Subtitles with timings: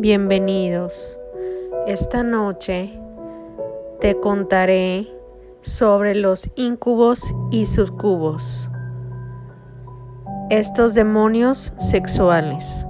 [0.00, 1.18] Bienvenidos.
[1.88, 2.96] Esta noche
[3.98, 5.08] te contaré
[5.60, 8.70] sobre los incubos y sucubos,
[10.50, 12.86] estos demonios sexuales.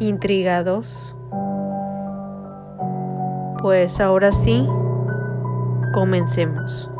[0.00, 1.16] ¿Intrigados?
[3.62, 4.68] Pues ahora sí,
[5.94, 6.90] comencemos.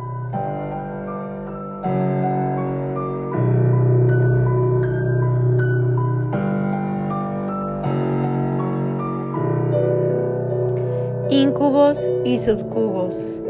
[11.41, 13.41] Incubos y subcubos.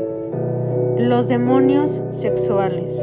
[0.97, 2.97] Los demonios sexuales.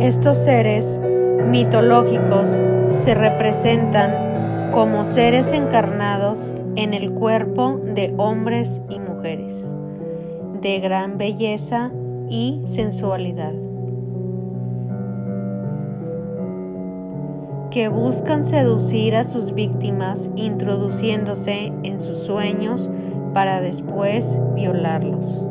[0.00, 1.00] Estos seres
[1.46, 2.48] mitológicos
[2.90, 9.72] se representan como seres encarnados en el cuerpo de hombres y mujeres,
[10.60, 11.92] de gran belleza
[12.28, 13.52] y sensualidad.
[17.76, 22.88] Que buscan seducir a sus víctimas introduciéndose en sus sueños
[23.34, 25.44] para después violarlos.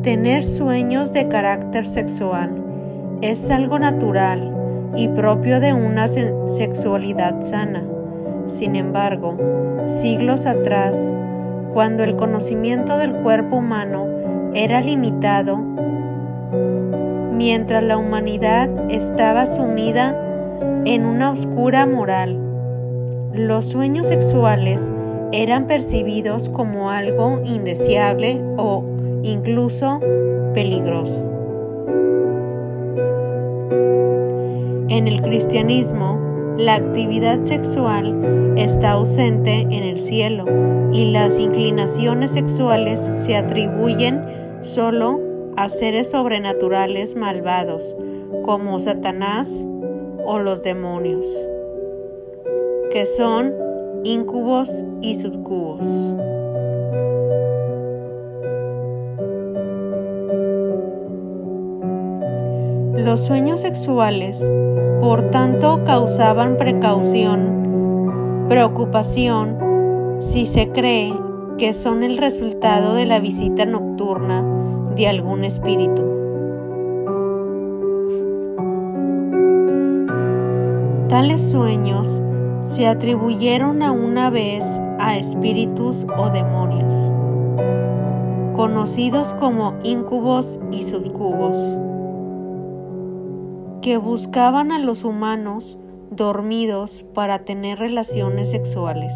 [0.00, 2.64] Tener sueños de carácter sexual
[3.20, 4.50] es algo natural
[4.96, 7.84] y propio de una sexualidad sana.
[8.46, 9.36] Sin embargo,
[9.84, 11.12] siglos atrás,
[11.74, 14.17] cuando el conocimiento del cuerpo humano
[14.54, 15.58] era limitado,
[17.32, 20.16] mientras la humanidad estaba sumida
[20.84, 22.38] en una oscura moral.
[23.32, 24.90] Los sueños sexuales
[25.32, 28.82] eran percibidos como algo indeseable o
[29.22, 30.00] incluso
[30.54, 31.24] peligroso.
[34.88, 36.27] En el cristianismo,
[36.58, 40.44] la actividad sexual está ausente en el cielo
[40.92, 44.20] y las inclinaciones sexuales se atribuyen
[44.62, 45.20] solo
[45.56, 47.94] a seres sobrenaturales malvados
[48.44, 49.48] como Satanás
[50.26, 51.24] o los demonios,
[52.90, 53.54] que son
[54.02, 54.68] incubos
[55.00, 55.84] y subcubos.
[63.08, 64.38] Los sueños sexuales,
[65.00, 69.56] por tanto, causaban precaución, preocupación,
[70.20, 71.14] si se cree
[71.56, 74.44] que son el resultado de la visita nocturna
[74.94, 76.02] de algún espíritu.
[81.08, 82.20] Tales sueños
[82.66, 84.66] se atribuyeron a una vez
[84.98, 86.92] a espíritus o demonios,
[88.54, 91.56] conocidos como incubos y subcubos
[93.82, 95.78] que buscaban a los humanos
[96.10, 99.12] dormidos para tener relaciones sexuales.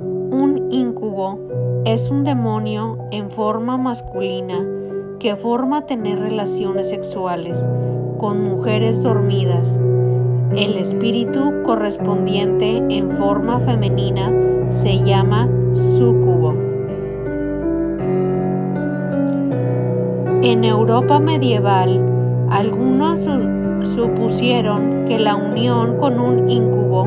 [0.00, 1.38] Un incubo
[1.84, 4.66] es un demonio en forma masculina
[5.18, 7.66] que forma tener relaciones sexuales
[8.18, 9.80] con mujeres dormidas.
[10.56, 14.32] El espíritu correspondiente en forma femenina
[14.70, 16.47] se llama sucubo.
[20.48, 22.00] En Europa medieval,
[22.48, 23.28] algunos
[23.94, 27.06] supusieron que la unión con un incubo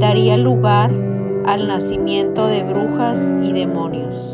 [0.00, 0.90] daría lugar
[1.46, 4.31] al nacimiento de brujas y demonios.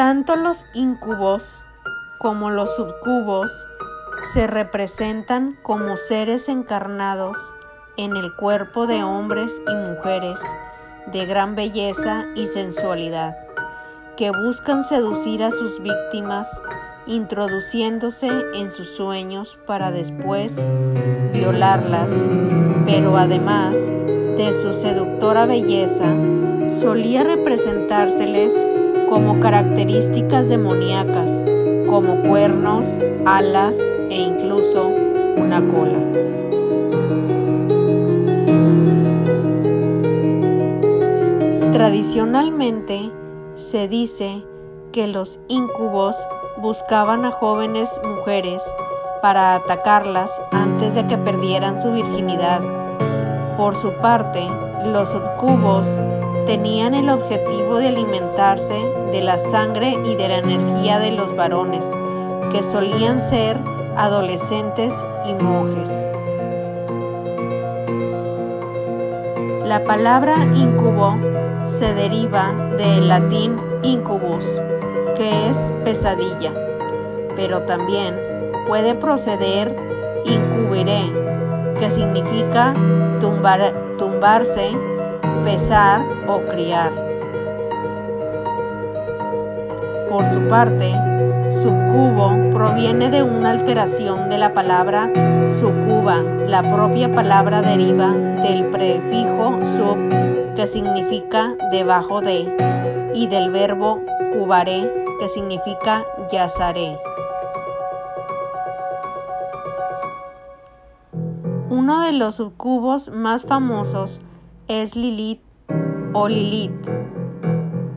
[0.00, 1.58] Tanto los incubos
[2.16, 3.50] como los subcubos
[4.32, 7.36] se representan como seres encarnados
[7.98, 10.38] en el cuerpo de hombres y mujeres
[11.12, 13.36] de gran belleza y sensualidad,
[14.16, 16.48] que buscan seducir a sus víctimas
[17.06, 20.56] introduciéndose en sus sueños para después
[21.34, 22.10] violarlas,
[22.86, 26.06] pero además de su seductora belleza,
[26.70, 28.69] solía representárseles
[29.10, 31.30] como características demoníacas,
[31.88, 32.86] como cuernos,
[33.26, 33.76] alas
[34.08, 34.86] e incluso
[35.36, 35.98] una cola.
[41.72, 43.10] Tradicionalmente
[43.56, 44.44] se dice
[44.92, 46.16] que los incubos
[46.58, 48.62] buscaban a jóvenes mujeres
[49.22, 52.60] para atacarlas antes de que perdieran su virginidad.
[53.56, 54.46] Por su parte,
[54.84, 55.86] los subcubos
[56.46, 58.78] tenían el objetivo de alimentarse
[59.12, 61.84] de la sangre y de la energía de los varones,
[62.52, 63.56] que solían ser
[63.96, 64.92] adolescentes
[65.26, 65.90] y monjes.
[69.64, 71.16] La palabra incubo
[71.64, 74.44] se deriva del latín incubus,
[75.16, 76.52] que es pesadilla,
[77.36, 78.16] pero también
[78.66, 79.76] puede proceder
[80.24, 81.02] incubiré,
[81.78, 82.74] que significa
[83.20, 84.72] tumbar, tumbarse,
[85.44, 86.92] pesar o criar.
[90.08, 90.92] Por su parte,
[91.50, 95.10] sucubo proviene de una alteración de la palabra
[95.58, 96.22] sucuba.
[96.46, 104.00] La propia palabra deriva del prefijo sub, que significa debajo de, y del verbo
[104.32, 106.98] cubaré, que significa yazaré.
[111.68, 114.20] Uno de los sucubos más famosos
[114.70, 115.42] es Lilith
[116.12, 116.88] o Lilith,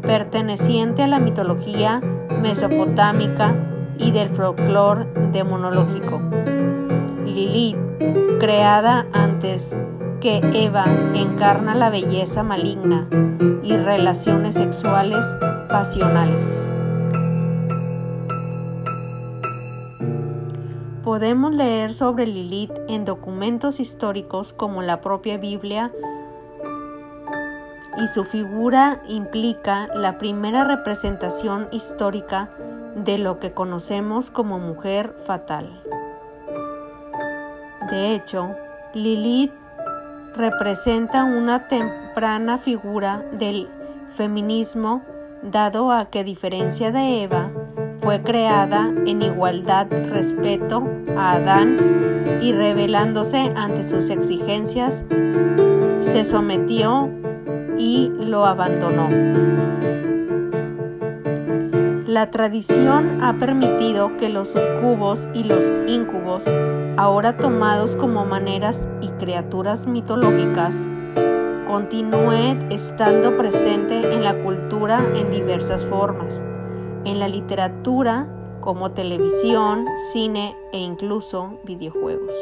[0.02, 2.02] perteneciente a la mitología
[2.42, 3.54] mesopotámica
[4.00, 6.20] y del folclore demonológico.
[7.28, 7.78] Lilith,
[8.40, 9.78] creada antes
[10.20, 13.08] que Eva, encarna la belleza maligna
[13.62, 15.24] y relaciones sexuales
[15.70, 16.44] pasionales.
[21.04, 25.92] Podemos leer sobre Lilith en documentos históricos como la propia Biblia
[28.04, 32.50] y su figura implica la primera representación histórica
[32.98, 35.82] de lo que conocemos como mujer fatal.
[37.90, 38.50] De hecho,
[38.94, 39.54] Lilith
[40.36, 43.70] representa una temprana figura del
[44.16, 45.02] feminismo
[45.42, 47.52] dado a que a diferencia de Eva,
[47.98, 50.84] fue creada en igualdad respeto
[51.16, 51.78] a Adán
[52.42, 55.06] y revelándose ante sus exigencias,
[56.02, 57.10] se sometió
[57.78, 59.10] y lo abandonó.
[62.08, 66.44] La tradición ha permitido que los sucubos y los incubos,
[66.96, 70.75] ahora tomados como maneras y criaturas mitológicas,
[71.68, 76.44] continúen estando presente en la cultura en diversas formas,
[77.04, 78.28] en la literatura
[78.60, 82.34] como televisión, cine e incluso videojuegos.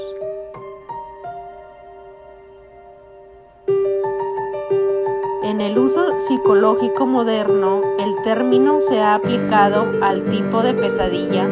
[5.51, 11.45] En el uso psicológico moderno, el término se ha aplicado al tipo de pesadilla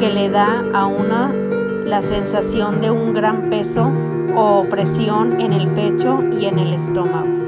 [0.00, 1.32] que le da a una
[1.84, 3.92] la sensación de un gran peso
[4.34, 7.45] o opresión en el pecho y en el estómago.